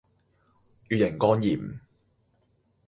[0.89, 1.79] 乙型肝炎